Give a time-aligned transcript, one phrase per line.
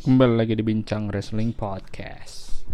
[0.00, 2.64] Kembali lagi di Bincang Wrestling Podcast.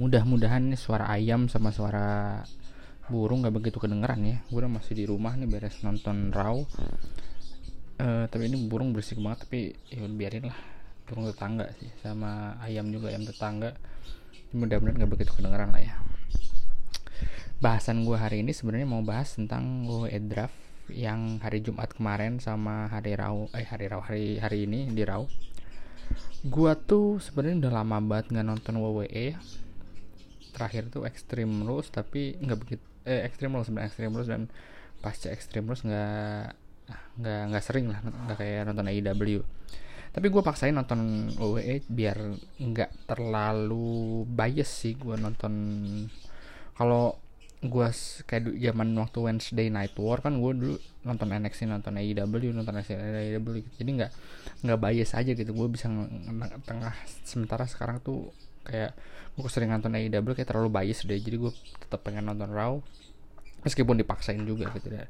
[0.00, 2.40] Mudah-mudahan nih suara ayam sama suara
[3.12, 4.40] burung gak begitu kedengeran ya.
[4.48, 6.64] Gue udah masih di rumah nih beres nonton Raw.
[8.00, 10.56] Uh, Tapi ini burung berisik banget tapi ya biarin lah.
[11.04, 13.76] Burung tetangga sih sama ayam juga ayam tetangga.
[14.56, 16.00] Mudah-mudahan gak begitu kedengeran lah ya.
[17.60, 20.56] Bahasan gue hari ini sebenarnya mau bahas tentang gue draft
[20.88, 25.51] yang hari Jumat kemarin sama hari Raw eh hari Raw hari hari ini di Raw
[26.46, 29.38] gua tuh sebenarnya udah lama banget nggak nonton WWE
[30.52, 34.42] terakhir tuh Extreme Rules tapi nggak begitu eh Extreme Rules sebenarnya Extreme Rules dan
[35.00, 36.46] pasca Extreme Rules nggak
[37.22, 39.40] nggak nggak sering lah nggak kayak nonton AEW
[40.12, 45.52] tapi gue paksain nonton WWE biar nggak terlalu bias sih gue nonton.
[46.76, 47.16] Kalau
[47.62, 47.88] gue
[48.26, 50.76] kayak zaman waktu Wednesday Night War kan gue dulu
[51.06, 53.70] nonton NXT nonton AEW nonton NXT AEW gitu.
[53.78, 54.12] jadi nggak
[54.66, 55.50] nggak bias aja gitu.
[55.54, 55.86] Gue bisa
[56.66, 58.34] tengah sementara sekarang tuh
[58.66, 58.98] kayak
[59.38, 61.18] gue sering nonton AEW kayak terlalu bias deh.
[61.18, 62.82] Jadi gue tetap pengen nonton Raw
[63.62, 65.06] meskipun dipaksain juga gitu deh.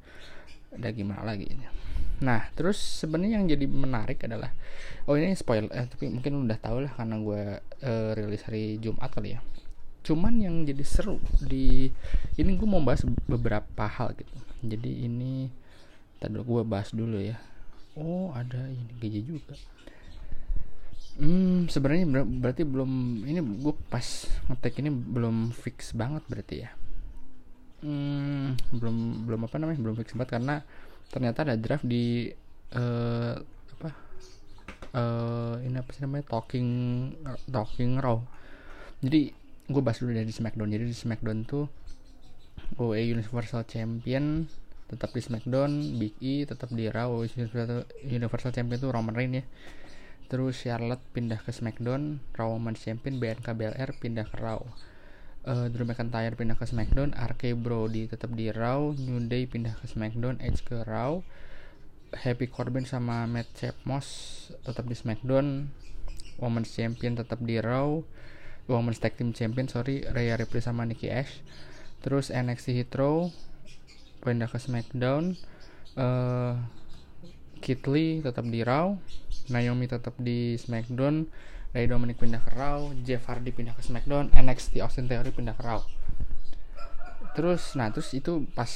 [0.77, 1.49] Ada gimana lagi
[2.23, 4.55] nah terus sebenarnya yang jadi menarik adalah
[5.11, 7.43] oh ini spoil eh, tapi mungkin udah tau lah karena gue
[7.83, 9.43] uh, rilis hari Jumat kali ya
[10.03, 11.87] cuman yang jadi seru di
[12.35, 14.35] ini gue mau bahas beberapa hal gitu.
[14.63, 15.47] Jadi ini
[16.19, 17.39] tadi gue bahas dulu ya.
[17.95, 19.55] Oh ada ini gaji juga.
[21.19, 24.07] Hmm sebenarnya ber berarti belum ini gue pas
[24.49, 26.71] ngetek ini belum fix banget berarti ya.
[27.83, 30.57] Hmm belum belum apa namanya belum fix banget karena
[31.13, 32.33] ternyata ada draft di
[32.73, 33.37] uh,
[33.77, 33.91] apa
[34.97, 36.69] uh, ini apa sih namanya talking
[37.51, 38.17] talking raw.
[39.03, 40.71] Jadi gue bahas dulu dari Smackdown.
[40.73, 41.67] Jadi di Smackdown tuh
[42.77, 44.49] WWE Universal Champion
[44.93, 47.25] tetap di Smackdown Big E tetap di Raw
[48.05, 49.45] Universal Champion tuh Roman Reigns ya.
[50.29, 54.61] Terus Charlotte pindah ke Smackdown Raw Women's Champion BNK BLR pindah ke Raw.
[55.43, 59.89] Uh, Drew McIntyre pindah ke Smackdown RK Brody tetap di Raw New Day pindah ke
[59.89, 61.25] Smackdown Edge ke Raw.
[62.13, 64.07] Happy Corbin sama Matt Chapmos
[64.65, 65.73] tetap di Smackdown
[66.37, 68.05] Women's Champion tetap di Raw
[68.71, 71.43] Women's Tag Team Champion sorry Rhea Ripley sama Nikki Ash.
[72.03, 73.31] Terus NXT Hit Row
[74.23, 75.35] pindah ke SmackDown
[75.99, 76.55] uh,
[77.59, 78.95] Kit Lee tetap di Raw
[79.51, 81.27] Naomi tetap di SmackDown
[81.73, 85.63] Ray Dominic pindah ke Raw Jeff Hardy pindah ke SmackDown NXT Austin Theory pindah ke
[85.65, 85.81] Raw.
[87.33, 88.69] Terus nah terus itu pas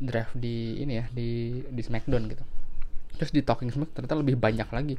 [0.00, 2.44] draft di ini ya di di SmackDown gitu.
[3.20, 4.96] Terus di Talking Smack ternyata lebih banyak lagi.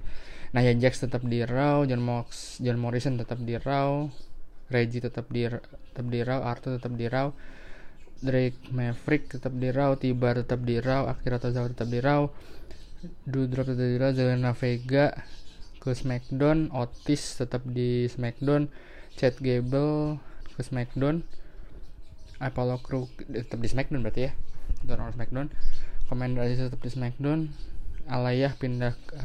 [0.54, 4.06] Nah ya Jax tetap di Raw John Mox John Morrison tetap di Raw
[4.70, 7.34] Reggie tetap di tetap di Raw, Arthur tetap di Raw,
[8.22, 12.30] Drake Maverick tetap di Raw, Tibar tetap di Raw, Akira Tozawa tetap di Raw,
[13.26, 15.16] Dudrop tetap di Raw, Zelena Vega
[15.80, 18.70] ke SmackDown, Otis tetap di SmackDown,
[19.18, 20.22] Chad Gable
[20.54, 21.26] ke SmackDown,
[22.38, 24.32] Apollo Crew tetap di SmackDown berarti ya,
[24.84, 25.48] itu orang SmackDown,
[26.12, 27.50] Commander Aziz tetap di SmackDown,
[28.06, 29.18] Alayah pindah ke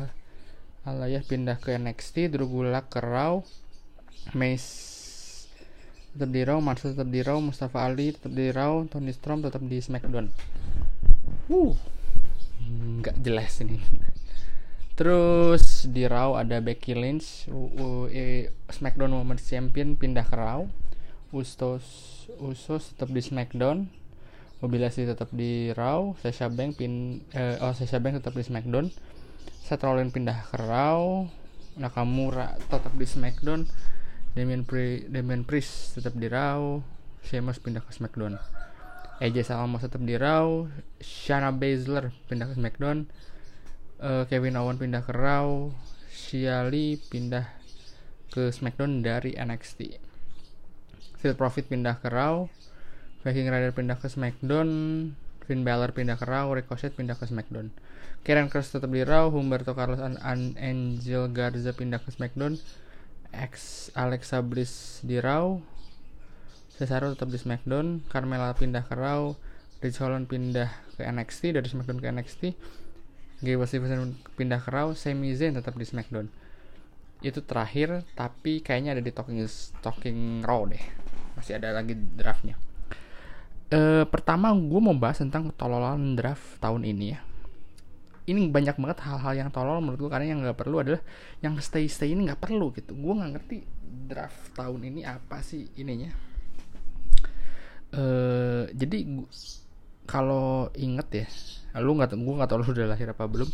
[0.85, 3.41] Alayah pindah ke NXT, Drew Gulak ke Raw,
[4.37, 4.94] Mace
[6.15, 9.67] tetap di Raw, Marcel tetap di Raw, Mustafa Ali tetap di Raw, Tony Storm tetap
[9.67, 10.31] di SmackDown.
[11.51, 11.75] Uh,
[13.03, 13.83] nggak jelas ini.
[14.95, 18.07] Terus di Raw ada Becky Lynch, uh,
[18.71, 20.63] SmackDown Women's Champion pindah ke Raw.
[21.35, 21.83] Ustos
[22.39, 23.91] Usos tetap di SmackDown.
[24.63, 26.15] Mobilasi tetap di Raw.
[26.23, 28.95] Sasha Banks pin uh, oh Sasha Banks tetap di SmackDown.
[29.67, 31.27] Seth Rollins pindah ke Raw.
[31.75, 33.67] Nakamura tetap di SmackDown
[34.35, 36.83] Damian, Pri Damian Priest tetap di Raw
[37.23, 38.35] Sheamus pindah ke SmackDown.
[39.23, 40.67] AJ Styles tetap di Raw
[40.99, 43.07] Shayna Baszler pindah ke SmackDown.
[44.03, 45.71] Uh, Kevin Owens pindah ke Raw
[46.11, 46.67] Shia
[47.15, 47.47] pindah
[48.35, 50.03] ke SmackDown dari NXT
[51.23, 52.51] Street Profit pindah ke Raw
[53.23, 54.69] Viking Rider pindah ke SmackDown
[55.47, 57.71] Finn Balor pindah ke Raw Ricochet pindah ke SmackDown.
[58.27, 60.19] Karen Cross tetap di Raw Humberto Carlos and
[60.59, 62.59] Angel Garza pindah ke SmackDown
[63.35, 65.59] X Alexa Bliss di Raw
[66.75, 69.35] Cesaro tetap di SmackDown Carmella pindah ke Raw
[69.83, 72.43] Rich Holland pindah ke NXT dari SmackDown ke NXT
[73.45, 76.33] Gable Stevenson pindah ke Raw Sami Zayn tetap di SmackDown.
[77.21, 79.45] Itu terakhir tapi kayaknya ada di Talking
[79.85, 80.81] Talking Raw deh.
[81.37, 82.57] Masih ada lagi draftnya.
[83.69, 87.21] E, pertama gue mau bahas tentang ketololan draft tahun ini ya
[88.25, 91.01] ini banyak banget hal-hal yang tolol menurut gue karena yang nggak perlu adalah
[91.45, 92.97] yang stay stay ini nggak perlu gitu.
[92.97, 93.57] Gue nggak ngerti
[94.09, 96.09] draft tahun ini apa sih ininya.
[97.95, 99.07] Uh, jadi
[100.09, 101.27] kalau inget ya
[101.81, 103.49] lu nggak gue nggak tahu lu udah lahir apa belum.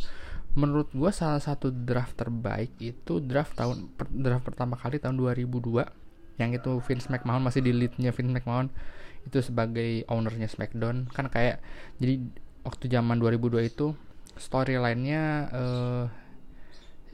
[0.55, 5.87] Menurut gue salah satu draft terbaik itu draft tahun per, draft pertama kali tahun 2002
[6.39, 8.73] yang itu Vince McMahon masih di leadnya Vince McMahon
[9.27, 11.11] itu sebagai ownernya SmackDown.
[11.11, 11.59] Kan kayak
[11.99, 12.23] jadi
[12.63, 13.93] waktu zaman 2002 itu
[14.41, 15.23] storyline-nya
[15.53, 16.05] uh,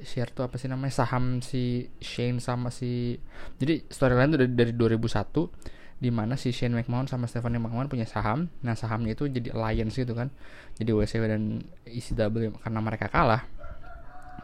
[0.06, 3.18] share tuh apa sih namanya saham si Shane sama si
[3.58, 8.04] jadi storyline itu dari, dari 2001 di mana si Shane McMahon sama Stephanie McMahon punya
[8.04, 8.52] saham.
[8.60, 10.28] Nah, sahamnya itu jadi alliance gitu kan.
[10.76, 13.48] Jadi WCW dan ECW karena mereka kalah.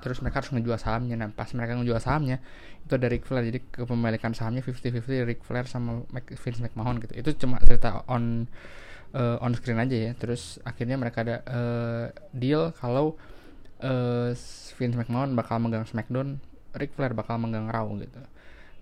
[0.01, 1.21] Terus mereka harus ngejual sahamnya.
[1.21, 2.41] Nah, pas mereka ngejual sahamnya,
[2.89, 3.45] itu ada Ric Flair.
[3.45, 7.13] Jadi kepemilikan sahamnya 50-50 Ric Flair sama Vince McMahon gitu.
[7.21, 8.49] Itu cuma cerita on
[9.15, 10.13] uh, on screen aja ya.
[10.17, 13.17] Terus akhirnya mereka ada uh, deal kalau
[13.85, 14.31] uh,
[14.77, 16.41] Vince McMahon bakal megang SmackDown,
[16.77, 18.21] Ric Flair bakal megang Raw gitu.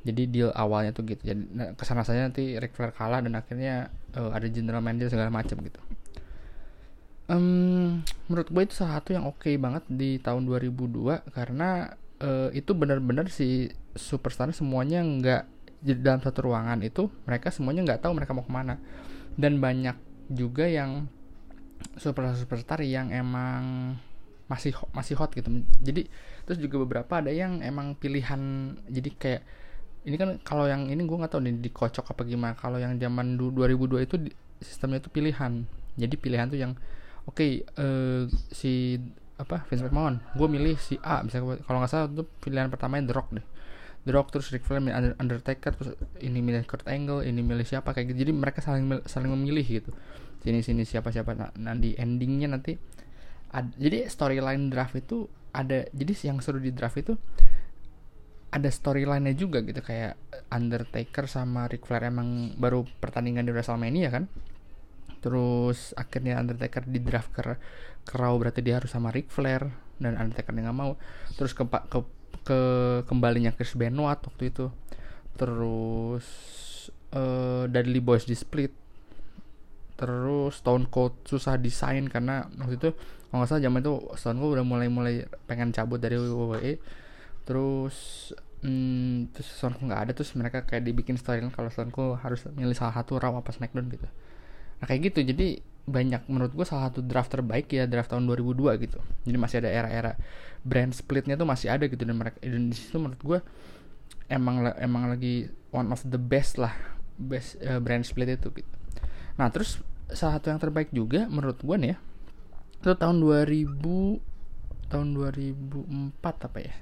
[0.00, 1.21] Jadi deal awalnya tuh gitu.
[1.21, 5.12] Jadi nah, ke sana saja nanti Ric Flair kalah dan akhirnya uh, ada general manager
[5.12, 5.81] segala macam gitu.
[7.31, 12.50] Um, menurut gue itu salah satu yang oke okay banget di tahun 2002 karena uh,
[12.50, 15.43] itu benar-benar si superstar semuanya nggak
[16.03, 18.82] dalam satu ruangan itu mereka semuanya nggak tahu mereka mau ke mana.
[19.38, 21.11] Dan banyak juga yang
[21.99, 23.94] superstar superstar yang emang
[24.47, 25.50] masih masih hot gitu.
[25.82, 26.06] Jadi
[26.47, 29.43] terus juga beberapa ada yang emang pilihan jadi kayak
[30.06, 32.55] ini kan kalau yang ini gue nggak tahu nih dikocok apa gimana.
[32.59, 34.17] Kalau yang zaman 2002 itu
[34.59, 35.67] sistemnya itu pilihan.
[35.94, 36.73] Jadi pilihan tuh yang
[37.27, 38.99] oke okay, uh, eh, si
[39.41, 41.23] apa Vince McMahon gue milih si A.
[41.23, 43.47] Misalnya kalau nggak salah itu pilihan pertamanya The Rock deh
[44.00, 45.93] The Rock terus Ric Flair milih Undertaker terus
[46.25, 48.29] ini milih Kurt Angle ini milih siapa kayak gitu.
[48.29, 49.93] Jadi mereka saling saling memilih gitu.
[50.41, 52.81] Sini sini siapa siapa nah, nanti endingnya nanti
[53.52, 57.12] ad, jadi storyline draft itu ada jadi yang seru di draft itu
[58.50, 59.85] ada storyline-nya juga gitu.
[59.85, 60.17] Kayak
[60.49, 64.25] Undertaker sama Ric Flair emang baru pertandingan di WrestleMania kan.
[65.20, 67.43] Terus akhirnya Undertaker di draft ke,
[68.08, 69.69] ke Raw berarti dia harus sama Ric Flair
[70.00, 70.96] dan Undertaker nggak mau.
[71.37, 72.00] Terus ke, ke
[72.44, 72.61] ke
[73.06, 74.73] kembalinya Chris Benoit waktu itu.
[75.37, 76.27] Terus
[77.15, 78.73] uh, Dudley Boys di split.
[80.00, 82.91] Terus Stone Cold susah desain karena waktu itu
[83.31, 85.15] kalau nggak salah zaman itu Stone Cold udah mulai mulai
[85.47, 86.82] pengen cabut dari WWE
[87.47, 88.31] terus
[88.62, 92.94] hmm, terus Sonku nggak ada terus mereka kayak dibikin storyline kalau Sonku harus milih salah
[92.94, 94.09] satu Raw apa SmackDown gitu.
[94.81, 95.25] Nah kayak gitu.
[95.25, 95.61] Jadi
[95.91, 98.99] banyak menurut gue salah satu draft terbaik ya draft tahun 2002 gitu.
[99.27, 100.13] Jadi masih ada era-era
[100.63, 103.39] brand splitnya tuh masih ada gitu dan mereka dan di menurut gue
[104.31, 106.73] emang emang lagi one of the best lah
[107.19, 108.73] best uh, brand split itu gitu.
[109.37, 111.99] Nah terus salah satu yang terbaik juga menurut gue nih ya
[112.81, 113.77] itu tahun 2000
[114.89, 116.75] tahun 2004 apa ya?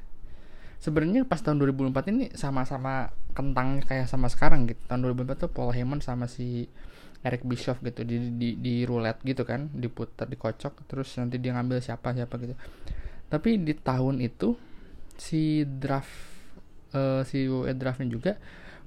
[0.79, 4.79] Sebenarnya pas tahun 2004 ini sama-sama kentangnya kayak sama sekarang gitu.
[4.87, 6.71] Tahun 2004 tuh Paul Heyman sama si
[7.25, 11.83] Eric Bischoff gitu di di, di roulette gitu kan diputar dikocok terus nanti dia ngambil
[11.83, 12.55] siapa siapa gitu.
[13.29, 14.55] Tapi di tahun itu
[15.19, 16.11] si draft
[16.95, 18.33] uh, si WWE draftnya juga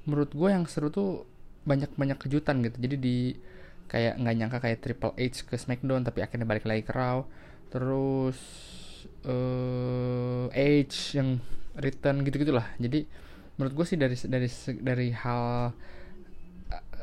[0.07, 1.27] menurut gue yang seru tuh
[1.67, 2.77] banyak banyak kejutan gitu.
[2.79, 3.17] Jadi di
[3.91, 7.27] kayak nggak nyangka kayak Triple H ke SmackDown tapi akhirnya balik lagi ke Raw.
[7.67, 8.39] Terus
[9.27, 11.43] uh, H yang
[11.77, 13.07] return gitu gitulah jadi
[13.55, 14.49] menurut gue sih dari dari
[14.81, 15.71] dari hal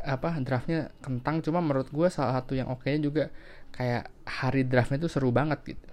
[0.08, 1.44] apa draftnya kentang.
[1.44, 3.28] Cuma menurut gue salah satu yang oke okay juga
[3.76, 5.88] kayak hari draftnya itu seru banget gitu.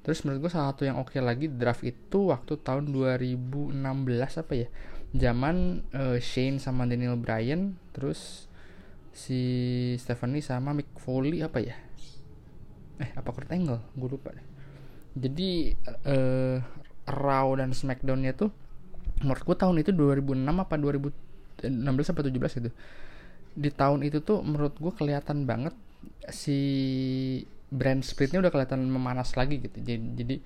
[0.00, 3.78] Terus menurut gue salah satu yang oke lagi draft itu waktu tahun 2016
[4.42, 4.68] apa ya?
[5.10, 8.50] Zaman uh, Shane sama Daniel Bryan terus
[9.10, 9.40] si
[9.98, 11.76] Stephanie sama Mick Foley apa ya?
[12.98, 13.80] Eh apa Kurt Angle?
[13.94, 14.46] Gue lupa deh.
[15.14, 15.74] Jadi
[16.06, 16.58] uh,
[17.10, 18.50] Raw dan Smackdownnya tuh
[19.20, 20.74] menurut gue tahun itu 2006 apa
[21.62, 22.70] 2016 apa 17 gitu.
[23.54, 25.74] Di tahun itu tuh menurut gue kelihatan banget
[26.30, 26.58] si
[27.70, 29.78] brand splitnya udah kelihatan memanas lagi gitu.
[29.80, 30.36] Jadi jadi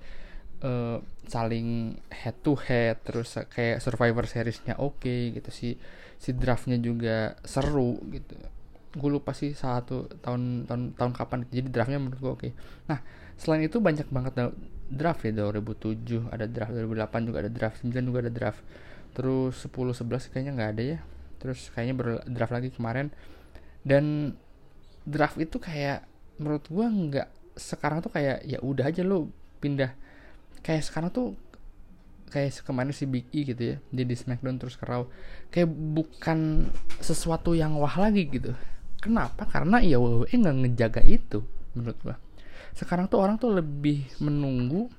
[0.65, 5.49] uh, saling head to head terus kayak Survivor seriesnya oke okay, gitu.
[5.49, 5.69] Si
[6.19, 8.37] si draftnya juga seru gitu.
[8.95, 11.39] Gue lupa sih satu tahun tahun tahun kapan.
[11.49, 12.41] Jadi draftnya menurut gue oke.
[12.41, 12.51] Okay.
[12.87, 13.01] nah
[13.35, 14.55] selain itu banyak banget
[14.87, 15.33] draft ya.
[15.33, 18.61] 2007 ada draft 2008 juga ada draft 9 juga ada draft
[19.15, 20.99] terus 10 11 kayaknya nggak ada ya.
[21.39, 23.09] Terus kayaknya berdraft lagi kemarin.
[23.81, 24.35] Dan
[25.07, 26.03] draft itu kayak
[26.37, 29.31] menurut gua nggak sekarang tuh kayak ya udah aja lo
[29.63, 29.95] pindah.
[30.59, 31.39] Kayak sekarang tuh
[32.35, 35.07] kayak kemarin si Big E gitu ya jadi Smackdown terus ke Raw
[35.53, 36.67] kayak bukan
[36.99, 38.51] sesuatu yang wah lagi gitu.
[38.99, 39.45] Kenapa?
[39.45, 41.45] Karena ya WWE nggak ngejaga itu
[41.77, 42.15] menurut gua.
[42.75, 44.91] Sekarang tuh orang tuh lebih menunggu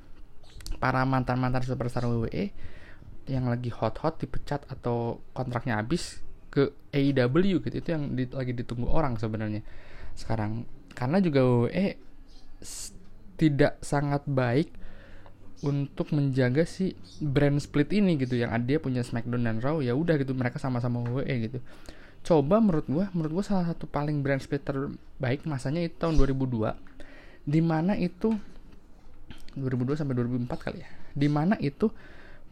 [0.80, 2.54] para mantan-mantan superstar WWE
[3.26, 7.76] yang lagi hot-hot dipecat atau kontraknya habis ke AEW gitu.
[7.76, 9.60] Itu yang di, lagi ditunggu orang sebenarnya
[10.14, 10.64] sekarang.
[10.96, 11.86] Karena juga WWE
[13.36, 14.72] tidak sangat baik
[15.60, 18.38] untuk menjaga si brand split ini gitu.
[18.38, 20.32] Yang dia punya SmackDown dan Raw ya udah gitu.
[20.32, 21.58] Mereka sama-sama WWE gitu.
[22.26, 26.74] Coba menurut gua menurut gua salah satu paling brand split terbaik masanya itu tahun 2002
[27.46, 28.34] di mana itu
[29.54, 31.88] 2002 sampai 2004 kali ya di mana itu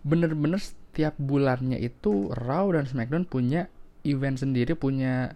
[0.05, 3.73] bener-bener setiap bulannya itu Raw dan SmackDown punya
[4.05, 5.33] event sendiri punya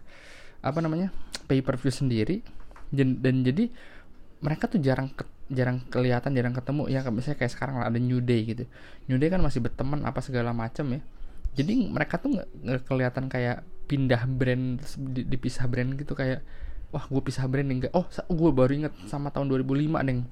[0.61, 1.09] apa namanya
[1.49, 2.45] pay per view sendiri
[2.89, 3.69] dan, jadi
[4.41, 6.89] mereka tuh jarang ke, jarang kelihatan jarang ketemu.
[6.89, 8.65] Ya misalnya kayak sekarang lah ada New Day gitu.
[9.11, 11.01] New Day kan masih berteman apa segala macam ya.
[11.59, 12.49] Jadi mereka tuh nggak
[12.87, 16.45] kelihatan kayak pindah brand dipisah brand gitu kayak
[16.93, 20.29] wah gue pisah brand enggak oh gue baru inget sama tahun 2005 neng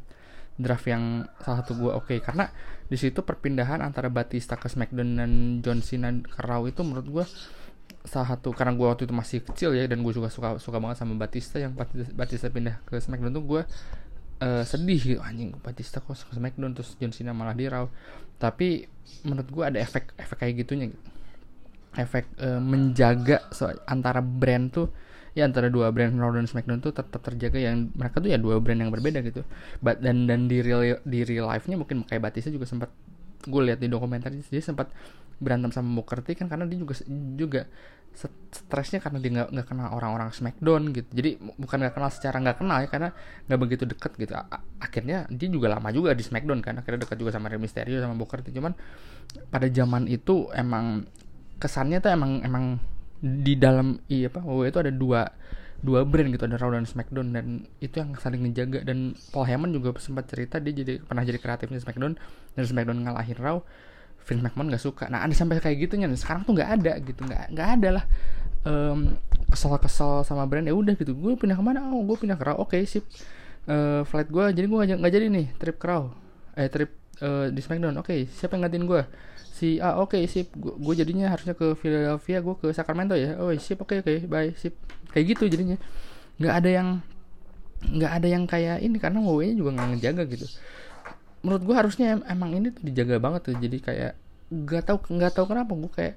[0.57, 2.19] draft yang salah satu gue oke okay.
[2.25, 2.49] karena
[2.89, 7.25] di situ perpindahan antara Batista ke SmackDown dan John Cena ke Raw itu menurut gue
[8.07, 11.03] salah satu karena gue waktu itu masih kecil ya dan gue juga suka suka banget
[11.03, 11.75] sama Batista yang
[12.15, 13.63] Batista pindah ke SmackDown tuh gue
[14.41, 17.85] uh, sedih gitu anjing Batista kok ke SmackDown terus John Cena malah di Raw
[18.41, 18.87] tapi
[19.27, 21.03] menurut gue ada efek efek kayak gitunya gitu.
[21.97, 24.89] efek uh, menjaga so, antara brand tuh
[25.37, 28.57] ya antara dua brand Raw dan SmackDown tuh tetap terjaga yang mereka tuh ya dua
[28.57, 29.45] brand yang berbeda gitu.
[29.85, 32.89] But, dan dan di real di real life nya mungkin kayak Batista juga sempat
[33.45, 34.91] gue lihat di dokumenter dia sempat
[35.37, 36.97] berantem sama Booker T kan karena dia juga
[37.37, 37.63] juga
[38.49, 41.09] stresnya karena dia nggak nggak kenal orang-orang Smackdown gitu.
[41.13, 43.09] Jadi bukan nggak kenal secara nggak kenal ya karena
[43.45, 44.33] nggak begitu deket gitu.
[44.33, 44.49] A
[44.81, 48.17] akhirnya dia juga lama juga di Smackdown kan akhirnya dekat juga sama Rey Mysterio sama
[48.17, 48.57] Booker T.
[48.57, 48.73] Cuman
[49.53, 51.05] pada zaman itu emang
[51.61, 52.81] kesannya tuh emang emang
[53.21, 55.23] di dalam iya apa WWE itu ada dua
[55.81, 57.47] dua brand gitu ada Raw dan Smackdown dan
[57.85, 61.81] itu yang saling menjaga dan Paul Heyman juga sempat cerita dia jadi pernah jadi kreatifnya
[61.81, 62.17] Smackdown
[62.57, 63.61] dan Smackdown ngalahin Raw
[64.27, 65.07] Vince McMahon nggak suka.
[65.07, 68.05] Nah ada sampai kayak gitu nya sekarang tuh nggak ada gitu nggak nggak ada lah.
[68.67, 69.15] Um,
[69.47, 72.59] kesel-kesel sama brand ya udah gitu gue pindah ke mana oh gue pindah ke Raw.
[72.59, 73.07] Oke okay, sip.
[73.67, 76.11] Uh, flight gue jadi gue nggak jadi nih trip ke Raw.
[76.59, 76.91] Eh trip
[77.23, 77.97] uh, di SmackDown.
[78.01, 79.03] Oke okay, siapa yang gantiin gue
[79.57, 83.41] si ah oke okay, sip gue jadinya harusnya ke Philadelphia gue ke Sacramento ya.
[83.41, 84.77] Oh sip oke okay, oke okay, bye sip.
[85.13, 85.81] Kayak gitu jadinya.
[86.37, 86.89] Nggak ada yang
[87.87, 90.47] nggak ada yang kayak ini karena WWE juga nggak ngejaga gitu.
[91.41, 93.55] Menurut gue harusnya emang ini tuh dijaga banget tuh.
[93.57, 94.13] Jadi kayak
[94.53, 96.15] nggak tahu nggak tahu kenapa gue kayak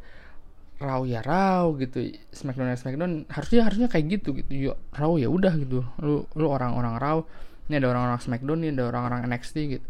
[0.84, 2.12] raw ya raw gitu.
[2.36, 4.52] Smackdown ya smackdown harusnya harusnya kayak gitu gitu.
[4.52, 5.88] Yuk raw ya udah gitu.
[6.04, 7.24] Lu lu orang-orang raw.
[7.72, 9.90] Ini ada orang-orang smackdown ini ada orang-orang NXT gitu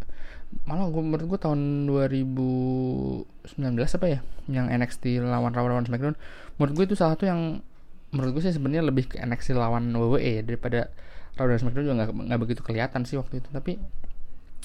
[0.65, 6.17] malah gue menurut gue tahun 2019 apa ya yang NXT lawan raw lawan smackdown
[6.57, 7.61] menurut gue itu salah satu yang
[8.09, 10.89] menurut gue sih sebenarnya lebih ke NXT lawan WWE ya daripada
[11.37, 13.49] raw dan smackdown juga nggak nggak begitu kelihatan sih waktu itu.
[13.53, 13.77] Tapi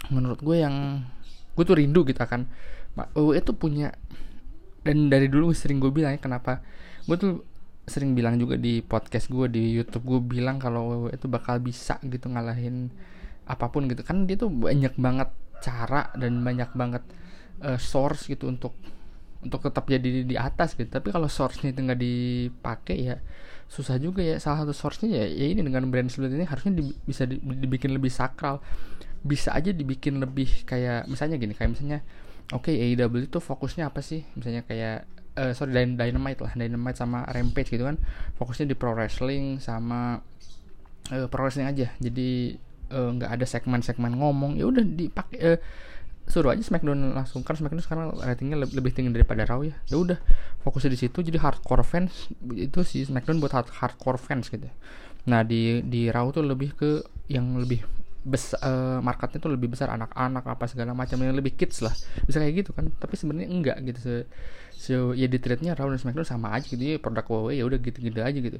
[0.08, 1.04] menurut gue yang
[1.54, 2.48] gue tuh rindu gitu akan
[3.14, 3.92] WWE tuh punya
[4.84, 6.60] dan dari dulu sering gue bilang ya kenapa
[7.08, 7.32] gue tuh
[7.84, 12.00] sering bilang juga di podcast gue di YouTube gue bilang kalau WWE itu bakal bisa
[12.00, 12.88] gitu ngalahin
[13.44, 14.00] apa pun gitu.
[14.00, 15.28] Kan dia tuh banyak banget
[15.62, 17.02] cara dan banyak banget
[17.62, 18.74] uh, source gitu untuk
[19.44, 20.88] untuk tetap jadi di atas gitu.
[20.88, 23.16] Tapi kalau source-nya itu nggak dipakai ya
[23.68, 24.40] susah juga ya.
[24.40, 27.92] Salah satu source-nya ya, ya ini dengan brand seperti ini harusnya di, bisa di, dibikin
[27.92, 28.64] lebih sakral.
[29.24, 32.00] Bisa aja dibikin lebih kayak misalnya gini kayak misalnya
[32.52, 34.24] oke okay, AEW itu fokusnya apa sih?
[34.36, 38.00] Misalnya kayak uh, sorry Dynamite lah Dynamite sama Rampage gitu kan.
[38.40, 40.20] Fokusnya di pro wrestling sama
[41.12, 41.92] uh, pro wrestling aja.
[42.00, 42.56] Jadi
[42.90, 45.58] nggak uh, ada segmen-segmen ngomong ya udah dipakai uh,
[46.24, 47.44] suruh aja Smackdown langsung.
[47.44, 49.76] Kan Smackdown sekarang ratingnya lebih, lebih tinggi daripada Raw ya.
[49.88, 50.18] Ya udah
[50.64, 54.66] fokusnya di situ jadi hardcore fans itu sih Smackdown buat hard, hardcore fans gitu
[55.24, 57.00] nah di di Raw tuh lebih ke
[57.32, 57.80] yang lebih
[58.24, 61.92] besar uh, eh, marketnya tuh lebih besar anak-anak apa segala macam yang lebih kids lah.
[62.24, 64.14] Bisa kayak gitu kan tapi sebenarnya enggak gitu se,
[64.72, 66.80] se ya di trade-nya Raw dan SmackDown sama aja gitu.
[66.80, 68.56] Ya produk WWE ya udah gitu-gitu aja gitu.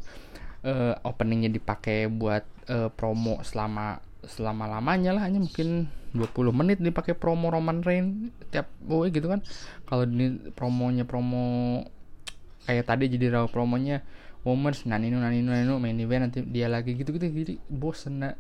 [0.64, 7.18] Uh, openingnya dipakai buat uh, promo selama selama lamanya lah hanya mungkin 20 menit dipakai
[7.18, 9.42] promo Roman Reigns tiap WWE gitu kan.
[9.88, 11.82] Kalau ini promonya promo
[12.64, 14.00] kayak tadi jadi Raw promonya
[14.44, 18.36] Women's naninu naninu naninu main event nanti dia lagi gitu gitu jadi bosen nah,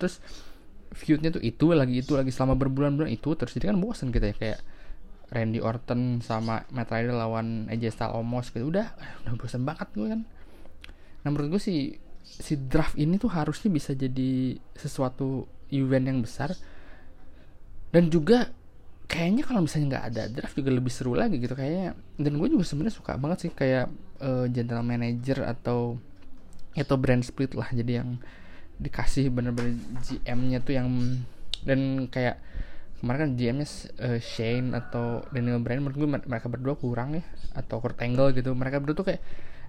[0.00, 0.24] terus
[0.92, 4.36] feudnya tuh itu lagi itu lagi selama berbulan-bulan itu terus jadi kan bosen gitu ya
[4.36, 4.60] kayak
[5.32, 8.92] Randy Orton sama Matt Rider lawan AJ Styles Omos gitu udah
[9.24, 10.20] udah bosan banget gue kan.
[11.24, 16.54] Nah menurut gue sih si draft ini tuh harusnya bisa jadi sesuatu event yang besar.
[17.92, 18.48] Dan juga
[19.10, 21.92] kayaknya kalau misalnya nggak ada draft juga lebih seru lagi gitu kayaknya.
[22.16, 23.92] Dan gue juga sebenarnya suka banget sih kayak
[24.24, 26.00] uh, general manager atau
[26.72, 27.68] atau brand split lah.
[27.68, 28.16] Jadi yang
[28.80, 30.88] dikasih bener-bener GM-nya tuh yang
[31.62, 32.40] dan kayak
[32.98, 33.68] kemarin kan GM-nya
[34.00, 38.54] uh, Shane atau Daniel Bryan menurut gue mereka berdua kurang ya atau Kurt Angle gitu.
[38.56, 39.22] Mereka berdua tuh kayak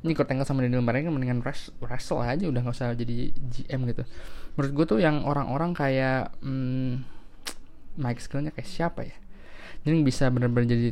[0.04, 1.40] ini Kurt Angle sama Daniel Bryan mendingan
[1.80, 4.04] wrestle aja udah nggak usah jadi GM gitu.
[4.60, 7.08] Menurut gue tuh yang orang-orang kayak hmm,
[8.04, 9.16] Mike skillnya kayak siapa ya?
[9.88, 10.92] Jadi bisa benar-benar jadi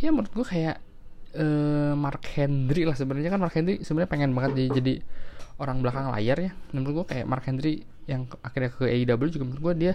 [0.00, 0.76] ya menurut gue kayak
[1.36, 3.36] uh, Mark Henry lah sebenarnya.
[3.36, 4.94] Kan Mark Henry sebenarnya pengen banget jadi, jadi
[5.60, 6.50] orang belakang layar ya.
[6.72, 9.94] Menurut gue kayak Mark Henry yang akhirnya ke AEW juga menurut gue dia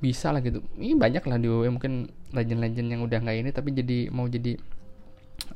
[0.00, 0.64] bisa lah gitu.
[0.80, 4.56] Ini banyak lah di WWE mungkin legend-legend yang udah nggak ini tapi jadi mau jadi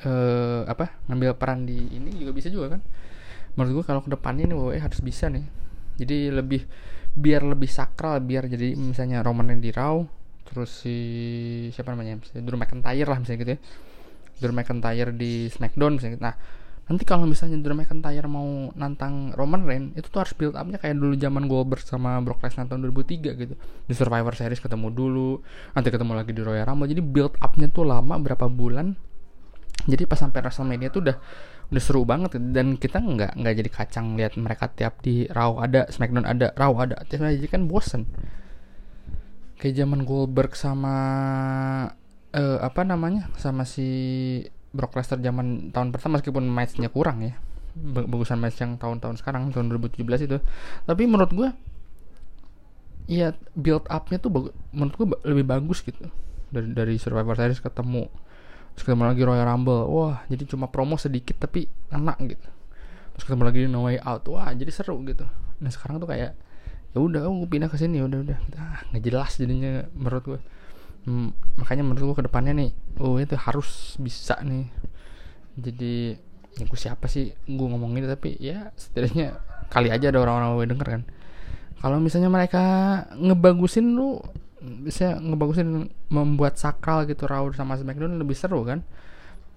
[0.05, 2.81] uh, apa ngambil peran di ini juga bisa juga kan?
[3.57, 5.45] Menurut gue kalau ke depannya nih WWE harus bisa nih.
[5.97, 6.63] Jadi lebih
[7.17, 10.05] biar lebih sakral biar jadi misalnya Roman yang di Raw
[10.47, 10.97] terus si
[11.73, 13.61] siapa namanya misalnya Drew McIntyre lah misalnya gitu ya.
[14.37, 16.25] Drew McIntyre di SmackDown misalnya gitu.
[16.29, 16.37] nah
[16.87, 20.95] nanti kalau misalnya Drew McIntyre mau nantang Roman Reigns itu tuh harus build upnya kayak
[20.95, 23.55] dulu zaman Goldberg sama Brock Lesnar tahun 2003 gitu.
[23.89, 25.43] Di Survivor Series ketemu dulu
[25.75, 26.87] nanti ketemu lagi di Royal Rumble.
[26.87, 28.95] Jadi build upnya tuh lama berapa bulan
[29.87, 31.17] jadi pas sampai WrestleMania tuh udah
[31.71, 32.39] udah seru banget.
[32.51, 36.75] Dan kita nggak nggak jadi kacang lihat mereka tiap di Raw ada Smackdown ada Raw
[36.83, 37.07] ada.
[37.07, 38.11] Tiap jadi kan bosen.
[39.57, 40.97] Kayak zaman Goldberg sama
[42.35, 43.31] uh, apa namanya?
[43.39, 43.89] Sama si
[44.75, 47.39] Brock Lesnar zaman tahun pertama meskipun matchnya kurang ya.
[47.79, 50.39] Bagusan match yang tahun-tahun sekarang tahun 2017 itu.
[50.85, 51.49] Tapi menurut gue
[53.07, 56.11] ya build upnya tuh menurut gue lebih bagus gitu.
[56.51, 58.11] Dari dari Survivor Series ketemu
[58.77, 59.89] terus ketemu lagi Royal Rumble.
[59.89, 62.49] Wah jadi cuma promo sedikit tapi enak gitu.
[63.17, 64.29] Terus ketemu lagi No Way Out.
[64.29, 65.25] Wah jadi seru gitu.
[65.65, 66.37] Nah sekarang tuh kayak
[66.93, 68.39] ya udah oh, gue pindah ke sini udah udah.
[68.61, 70.41] Ah, nggak jelas jadinya menurut gue
[71.09, 74.69] hmm, makanya menurut gue ke depannya nih oh itu harus bisa nih.
[75.57, 76.13] Jadi
[76.61, 79.41] ya gue siapa sih gue ngomong ini tapi ya setidaknya
[79.73, 81.03] kali aja ada orang-orang gue denger kan.
[81.81, 82.65] Kalau misalnya mereka
[83.17, 84.21] ngebagusin lu
[84.61, 88.81] bisa ngebagusin membuat sakral gitu Raw sama SmackDown lebih seru kan?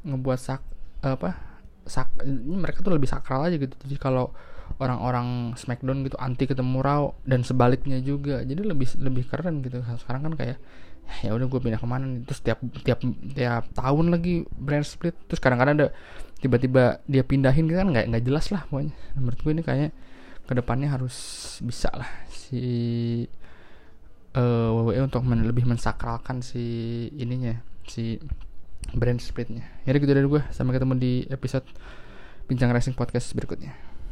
[0.04, 0.62] Ngebuat sak
[1.00, 1.40] apa
[1.88, 2.12] sak
[2.44, 3.74] mereka tuh lebih sakral aja gitu.
[3.88, 4.36] Jadi kalau
[4.78, 9.82] orang-orang SmackDown gitu anti ketemu Raw dan sebaliknya juga jadi lebih lebih keren gitu.
[9.98, 10.58] Sekarang kan kayak
[11.26, 12.22] ya udah gue pindah ke mana nih?
[12.28, 13.00] Terus tiap tiap
[13.34, 15.16] tiap tahun lagi brand split.
[15.26, 15.88] Terus kadang-kadang ada
[16.40, 18.94] tiba-tiba dia pindahin gitu kan nggak nggak jelas lah pokoknya.
[19.18, 19.92] Menurut gue ini kayak
[20.46, 21.16] ke depannya harus
[21.62, 22.62] bisa lah si
[24.36, 28.22] uh, WWE untuk men lebih mensakralkan si ininya si
[28.94, 31.66] brand splitnya ya gitu dari gue sampai ketemu di episode
[32.50, 33.89] bincang racing podcast berikutnya